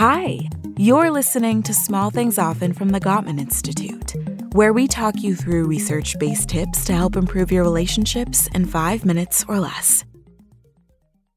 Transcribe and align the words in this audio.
Hi, 0.00 0.48
you're 0.78 1.10
listening 1.10 1.62
to 1.64 1.74
Small 1.74 2.08
Things 2.08 2.38
Often 2.38 2.72
from 2.72 2.88
the 2.88 3.00
Gottman 3.00 3.38
Institute, 3.38 4.14
where 4.54 4.72
we 4.72 4.88
talk 4.88 5.16
you 5.18 5.36
through 5.36 5.66
research 5.66 6.18
based 6.18 6.48
tips 6.48 6.86
to 6.86 6.94
help 6.94 7.16
improve 7.16 7.52
your 7.52 7.64
relationships 7.64 8.46
in 8.54 8.64
five 8.64 9.04
minutes 9.04 9.44
or 9.46 9.60
less. 9.60 10.06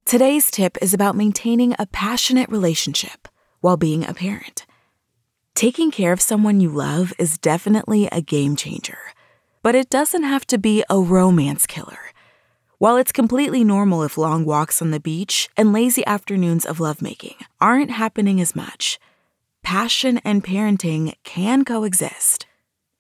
Today's 0.06 0.50
tip 0.50 0.78
is 0.82 0.94
about 0.94 1.18
maintaining 1.18 1.76
a 1.78 1.88
passionate 1.88 2.50
relationship 2.50 3.28
while 3.60 3.76
being 3.76 4.06
a 4.06 4.14
parent. 4.14 4.66
Taking 5.56 5.92
care 5.92 6.14
of 6.14 6.22
someone 6.22 6.62
you 6.62 6.70
love 6.70 7.12
is 7.20 7.38
definitely 7.38 8.08
a 8.14 8.22
game 8.22 8.56
changer, 8.56 9.00
but 9.62 9.76
it 9.76 9.90
doesn't 9.90 10.24
have 10.24 10.48
to 10.48 10.58
be 10.58 10.86
a 10.90 11.02
romance 11.02 11.68
killer. 11.68 12.13
While 12.80 12.98
it's 12.98 13.12
completely 13.12 13.64
normal 13.64 14.04
if 14.04 14.18
long 14.18 14.46
walks 14.46 14.82
on 14.82 14.92
the 14.92 15.00
beach 15.00 15.50
and 15.56 15.72
lazy 15.72 16.06
afternoons 16.06 16.66
of 16.66 16.80
lovemaking 16.80 17.36
aren't 17.62 17.92
happening 17.92 18.42
as 18.42 18.56
much, 18.56 19.00
passion 19.62 20.20
and 20.26 20.44
parenting 20.44 21.14
can 21.24 21.64
coexist. 21.64 22.46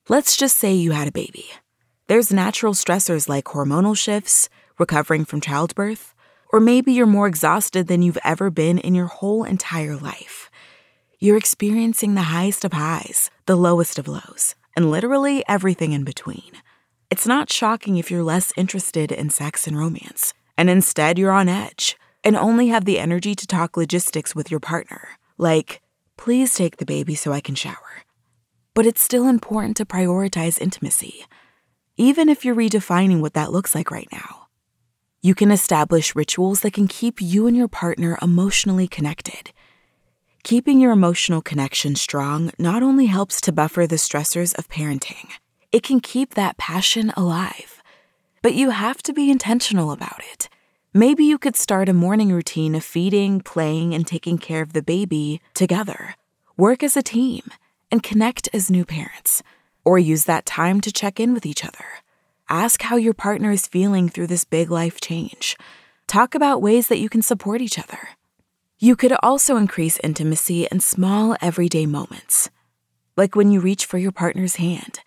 Let's 0.09 0.37
just 0.37 0.57
say 0.57 0.73
you 0.73 0.91
had 0.91 1.07
a 1.07 1.11
baby. 1.11 1.45
There's 2.07 2.31
natural 2.31 2.73
stressors 2.73 3.27
like 3.27 3.45
hormonal 3.45 3.97
shifts, 3.97 4.49
recovering 4.77 5.25
from 5.25 5.41
childbirth, 5.41 6.13
or 6.51 6.59
maybe 6.59 6.93
you're 6.93 7.05
more 7.05 7.27
exhausted 7.27 7.87
than 7.87 8.01
you've 8.01 8.19
ever 8.23 8.49
been 8.49 8.77
in 8.77 8.93
your 8.93 9.07
whole 9.07 9.43
entire 9.43 9.95
life. 9.95 10.51
You're 11.19 11.37
experiencing 11.37 12.15
the 12.15 12.23
highest 12.23 12.63
of 12.63 12.73
highs, 12.73 13.31
the 13.45 13.55
lowest 13.55 13.97
of 13.97 14.07
lows, 14.07 14.55
and 14.75 14.91
literally 14.91 15.43
everything 15.47 15.93
in 15.93 16.03
between. 16.03 16.51
It's 17.13 17.27
not 17.27 17.51
shocking 17.51 17.97
if 17.97 18.09
you're 18.09 18.23
less 18.23 18.51
interested 18.57 19.11
in 19.11 19.29
sex 19.29 19.67
and 19.67 19.77
romance, 19.77 20.33
and 20.57 20.67
instead 20.67 21.19
you're 21.19 21.29
on 21.29 21.47
edge 21.47 21.95
and 22.23 22.35
only 22.35 22.69
have 22.69 22.85
the 22.85 22.97
energy 22.97 23.35
to 23.35 23.45
talk 23.45 23.77
logistics 23.77 24.33
with 24.33 24.49
your 24.49 24.59
partner, 24.59 25.09
like, 25.37 25.83
please 26.17 26.55
take 26.55 26.77
the 26.77 26.87
baby 26.87 27.13
so 27.13 27.31
I 27.31 27.39
can 27.39 27.53
shower. 27.53 28.01
But 28.73 28.87
it's 28.87 29.03
still 29.03 29.27
important 29.27 29.77
to 29.77 29.85
prioritize 29.85 30.59
intimacy, 30.59 31.23
even 31.97 32.29
if 32.29 32.43
you're 32.43 32.55
redefining 32.55 33.21
what 33.21 33.35
that 33.35 33.51
looks 33.51 33.75
like 33.75 33.91
right 33.91 34.09
now. 34.11 34.47
You 35.21 35.35
can 35.35 35.51
establish 35.51 36.15
rituals 36.15 36.61
that 36.61 36.73
can 36.73 36.87
keep 36.87 37.21
you 37.21 37.45
and 37.45 37.55
your 37.55 37.67
partner 37.67 38.17
emotionally 38.23 38.87
connected. 38.87 39.51
Keeping 40.43 40.79
your 40.79 40.91
emotional 40.91 41.43
connection 41.43 41.93
strong 41.93 42.49
not 42.57 42.81
only 42.81 43.05
helps 43.05 43.39
to 43.41 43.51
buffer 43.51 43.85
the 43.85 43.97
stressors 43.97 44.57
of 44.57 44.67
parenting, 44.67 45.29
it 45.73 45.81
can 45.81 45.99
keep 45.99 46.35
that 46.35 46.55
passion 46.57 47.11
alive. 47.17 47.81
But 48.43 48.53
you 48.53 48.69
have 48.69 49.01
to 49.03 49.11
be 49.11 49.31
intentional 49.31 49.91
about 49.91 50.21
it. 50.31 50.47
Maybe 50.93 51.25
you 51.25 51.39
could 51.39 51.55
start 51.55 51.89
a 51.89 51.93
morning 51.93 52.31
routine 52.31 52.75
of 52.75 52.83
feeding, 52.83 53.41
playing, 53.41 53.95
and 53.95 54.05
taking 54.05 54.37
care 54.37 54.61
of 54.61 54.73
the 54.73 54.83
baby 54.83 55.41
together. 55.55 56.15
Work 56.55 56.83
as 56.83 56.95
a 56.95 57.01
team 57.01 57.41
and 57.91 58.03
connect 58.03 58.47
as 58.53 58.69
new 58.69 58.85
parents. 58.85 59.41
Or 59.83 59.97
use 59.97 60.25
that 60.25 60.45
time 60.45 60.79
to 60.81 60.91
check 60.91 61.19
in 61.19 61.33
with 61.33 61.45
each 61.45 61.65
other. 61.65 61.85
Ask 62.47 62.83
how 62.83 62.95
your 62.95 63.15
partner 63.15 63.49
is 63.49 63.65
feeling 63.65 64.07
through 64.07 64.27
this 64.27 64.45
big 64.45 64.69
life 64.69 65.01
change. 65.01 65.57
Talk 66.05 66.35
about 66.35 66.61
ways 66.61 66.87
that 66.89 66.99
you 66.99 67.09
can 67.09 67.23
support 67.23 67.61
each 67.61 67.79
other. 67.79 68.09
You 68.77 68.95
could 68.95 69.13
also 69.23 69.57
increase 69.57 69.99
intimacy 70.03 70.67
in 70.71 70.81
small, 70.81 71.35
everyday 71.41 71.87
moments, 71.87 72.51
like 73.17 73.35
when 73.35 73.49
you 73.49 73.59
reach 73.59 73.85
for 73.85 73.97
your 73.97 74.11
partner's 74.11 74.57
hand 74.57 74.99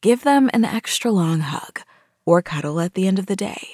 Give 0.00 0.22
them 0.22 0.48
an 0.52 0.64
extra 0.64 1.10
long 1.10 1.40
hug 1.40 1.80
or 2.24 2.40
cuddle 2.40 2.78
at 2.80 2.94
the 2.94 3.08
end 3.08 3.18
of 3.18 3.26
the 3.26 3.34
day. 3.34 3.66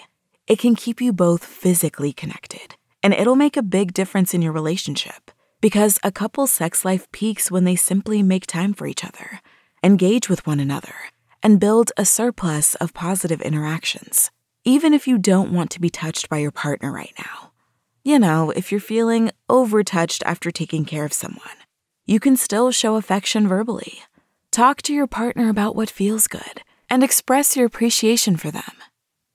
It 0.46 0.58
can 0.58 0.74
keep 0.74 1.02
you 1.02 1.12
both 1.12 1.44
physically 1.44 2.14
connected, 2.14 2.76
and 3.02 3.12
it'll 3.12 3.36
make 3.36 3.58
a 3.58 3.62
big 3.62 3.92
difference 3.92 4.32
in 4.32 4.40
your 4.40 4.52
relationship 4.52 5.30
because 5.60 6.00
a 6.02 6.10
couple's 6.10 6.50
sex 6.50 6.82
life 6.82 7.10
peaks 7.12 7.50
when 7.50 7.64
they 7.64 7.76
simply 7.76 8.22
make 8.22 8.46
time 8.46 8.72
for 8.72 8.86
each 8.86 9.04
other, 9.04 9.40
engage 9.82 10.30
with 10.30 10.46
one 10.46 10.60
another, 10.60 10.94
and 11.42 11.60
build 11.60 11.92
a 11.98 12.06
surplus 12.06 12.74
of 12.76 12.94
positive 12.94 13.42
interactions, 13.42 14.30
even 14.64 14.94
if 14.94 15.06
you 15.06 15.18
don't 15.18 15.52
want 15.52 15.70
to 15.72 15.80
be 15.80 15.90
touched 15.90 16.30
by 16.30 16.38
your 16.38 16.50
partner 16.50 16.90
right 16.90 17.12
now. 17.18 17.52
You 18.02 18.18
know, 18.18 18.50
if 18.50 18.72
you're 18.72 18.80
feeling 18.80 19.30
overtouched 19.50 20.22
after 20.24 20.50
taking 20.50 20.86
care 20.86 21.04
of 21.04 21.12
someone, 21.12 21.58
you 22.06 22.18
can 22.18 22.38
still 22.38 22.70
show 22.70 22.96
affection 22.96 23.46
verbally 23.46 23.98
Talk 24.54 24.82
to 24.82 24.94
your 24.94 25.08
partner 25.08 25.48
about 25.48 25.74
what 25.74 25.90
feels 25.90 26.28
good 26.28 26.62
and 26.88 27.02
express 27.02 27.56
your 27.56 27.66
appreciation 27.66 28.36
for 28.36 28.52
them. 28.52 28.70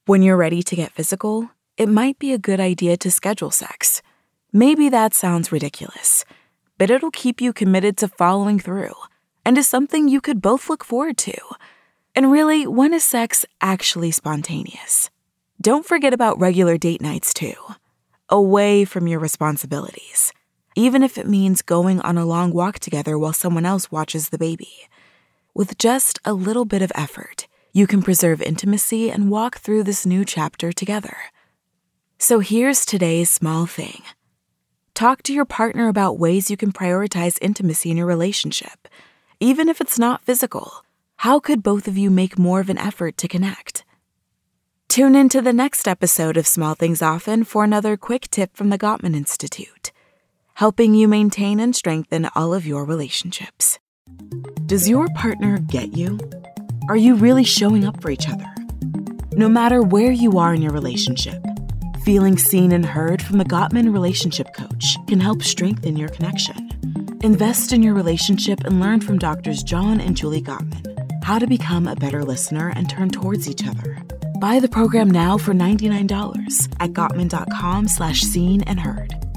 When 0.06 0.22
you're 0.22 0.38
ready 0.38 0.64
to 0.64 0.76
get 0.78 0.94
physical, 0.94 1.52
it 1.76 1.90
might 1.90 2.18
be 2.20 2.32
a 2.32 2.38
good 2.38 2.62
idea 2.62 2.96
to 2.96 3.12
schedule 3.12 3.52
sex. 3.52 4.02
Maybe 4.54 4.88
that 4.88 5.14
sounds 5.14 5.52
ridiculous, 5.52 6.24
but 6.78 6.90
it'll 6.90 7.12
keep 7.12 7.42
you 7.42 7.52
committed 7.52 7.98
to 7.98 8.08
following 8.08 8.60
through 8.60 8.94
and 9.44 9.58
is 9.58 9.68
something 9.68 10.08
you 10.08 10.22
could 10.22 10.42
both 10.42 10.70
look 10.70 10.86
forward 10.86 11.18
to. 11.18 11.36
And 12.16 12.32
really, 12.32 12.66
when 12.66 12.94
is 12.94 13.04
sex 13.04 13.46
actually 13.60 14.12
spontaneous? 14.12 15.10
Don't 15.60 15.86
forget 15.86 16.14
about 16.14 16.40
regular 16.40 16.78
date 16.78 17.02
nights 17.02 17.34
too, 17.34 17.56
away 18.30 18.86
from 18.86 19.06
your 19.06 19.20
responsibilities, 19.20 20.32
even 20.78 21.04
if 21.04 21.18
it 21.18 21.28
means 21.28 21.62
going 21.62 22.00
on 22.00 22.18
a 22.18 22.26
long 22.26 22.54
walk 22.54 22.80
together 22.80 23.20
while 23.20 23.34
someone 23.34 23.66
else 23.66 23.92
watches 23.92 24.30
the 24.30 24.38
baby. 24.38 24.88
With 25.56 25.78
just 25.78 26.20
a 26.26 26.34
little 26.34 26.66
bit 26.66 26.82
of 26.82 26.92
effort, 26.94 27.48
you 27.74 27.88
can 27.88 28.04
preserve 28.04 28.42
intimacy 28.42 29.10
and 29.10 29.32
walk 29.32 29.58
through 29.58 29.84
this 29.84 30.06
new 30.06 30.24
chapter 30.24 30.72
together. 30.72 31.18
So 32.20 32.40
here's 32.40 32.86
today's 32.86 33.32
small 33.32 33.66
thing 33.66 34.04
talk 34.94 35.24
to 35.24 35.34
your 35.34 35.46
partner 35.46 35.88
about 35.88 36.20
ways 36.20 36.52
you 36.52 36.58
can 36.58 36.72
prioritize 36.72 37.40
intimacy 37.42 37.90
in 37.90 37.98
your 37.98 38.06
relationship. 38.06 38.88
Even 39.40 39.70
if 39.70 39.82
it's 39.82 39.98
not 39.98 40.24
physical, 40.24 40.84
how 41.18 41.40
could 41.40 41.64
both 41.64 41.88
of 41.88 41.98
you 41.98 42.10
make 42.10 42.38
more 42.38 42.60
of 42.60 42.70
an 42.70 42.78
effort 42.78 43.18
to 43.18 43.28
connect? 43.28 43.86
Tune 44.88 45.16
in 45.16 45.30
to 45.30 45.42
the 45.42 45.54
next 45.54 45.88
episode 45.88 46.38
of 46.38 46.46
Small 46.46 46.76
Things 46.76 47.02
Often 47.02 47.46
for 47.46 47.64
another 47.64 47.98
quick 47.98 48.30
tip 48.30 48.56
from 48.56 48.70
the 48.70 48.78
Gottman 48.78 49.16
Institute, 49.16 49.92
helping 50.56 50.94
you 50.94 51.08
maintain 51.08 51.60
and 51.60 51.76
strengthen 51.76 52.30
all 52.36 52.54
of 52.54 52.68
your 52.68 52.86
relationships. 52.86 53.80
Does 54.70 54.88
your 54.88 55.08
partner 55.16 55.58
get 55.58 55.98
you? 55.98 56.20
Are 56.90 56.96
you 56.96 57.16
really 57.16 57.44
showing 57.44 57.86
up 57.86 58.00
for 58.04 58.12
each 58.12 58.30
other? 58.30 58.46
No 59.32 59.50
matter 59.50 59.82
where 59.82 60.12
you 60.12 60.38
are 60.38 60.54
in 60.54 60.62
your 60.62 60.74
relationship, 60.74 61.44
feeling 62.04 62.38
seen 62.38 62.72
and 62.72 62.86
heard 62.86 63.20
from 63.20 63.40
the 63.40 63.46
Gottman 63.46 63.92
Relationship 63.92 64.54
Coach 64.54 64.96
can 65.08 65.20
help 65.20 65.42
strengthen 65.42 65.98
your 65.98 66.10
connection. 66.10 66.70
Invest 67.24 67.74
in 67.74 67.82
your 67.82 67.96
relationship 67.96 68.64
and 68.64 68.80
learn 68.80 69.02
from 69.02 69.18
doctors 69.18 69.64
John 69.64 70.00
and 70.00 70.16
Julie 70.16 70.44
Gottman 70.44 70.86
how 71.24 71.40
to 71.40 71.48
become 71.48 71.88
a 71.88 71.96
better 71.96 72.24
listener 72.24 72.72
and 72.76 72.88
turn 72.88 73.10
towards 73.10 73.50
each 73.50 73.68
other. 73.68 73.98
Buy 74.40 74.60
the 74.60 74.70
program 74.70 75.10
now 75.10 75.40
for 75.40 75.56
$99 75.56 76.76
at 76.80 76.92
gottman.com 76.92 77.88
slash 77.88 78.22
seen 78.22 78.62
and 78.64 78.80
heard. 78.80 79.29